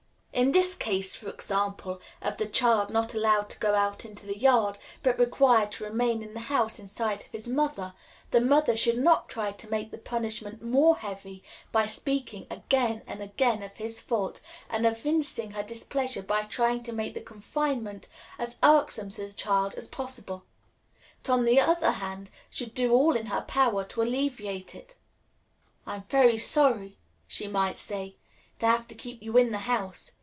[0.33, 3.49] [Illustration: "IT IS NOT SAFE"] In the case, for example, of the child not allowed
[3.49, 7.19] to go out into the yard, but required to remain in the house in sight
[7.27, 7.93] of his mother,
[8.31, 13.21] the mother should not try to make the punishment more heavy by speaking again and
[13.21, 18.07] again of his fault, and evincing her displeasure by trying to make the confinement
[18.39, 20.43] as irksome to the child as possible;
[21.21, 24.95] but, on the other hand, should do all in her power to alleviate it.
[25.85, 26.97] "I am very sorry,"
[27.27, 28.13] she might say,
[28.59, 30.13] "to have to keep you in the house.